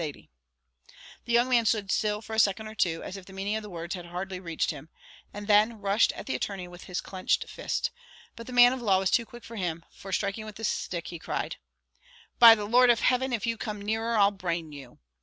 The 0.01 0.13
young 1.27 1.47
man 1.47 1.67
stood 1.67 1.91
still 1.91 2.23
for 2.23 2.33
a 2.33 2.39
second 2.39 2.65
or 2.67 2.73
two, 2.73 3.03
as 3.03 3.17
if 3.17 3.25
the 3.27 3.33
meaning 3.33 3.55
of 3.55 3.61
the 3.61 3.69
words 3.69 3.93
had 3.93 4.07
hardly 4.07 4.39
reached 4.39 4.71
him, 4.71 4.89
and 5.31 5.45
then 5.45 5.79
rushed 5.79 6.11
at 6.13 6.25
the 6.25 6.33
attorney 6.33 6.67
with 6.67 6.85
his 6.85 7.01
clenched 7.01 7.47
fist; 7.47 7.91
but 8.35 8.47
the 8.47 8.51
man 8.51 8.73
of 8.73 8.81
law 8.81 8.97
was 8.97 9.11
too 9.11 9.27
quick 9.27 9.43
for 9.43 9.57
him, 9.57 9.85
for 9.91 10.11
striking 10.11 10.43
out 10.43 10.47
with 10.47 10.57
his 10.57 10.67
stick, 10.69 11.09
he 11.09 11.19
cried, 11.19 11.57
"By 12.39 12.55
the 12.55 12.65
Lord 12.65 12.89
of 12.89 13.01
heaven, 13.01 13.31
if 13.31 13.45
you 13.45 13.57
come 13.59 13.79
nearer 13.79 14.17
I'll 14.17 14.31
brain 14.31 14.71
you!" 14.71 14.97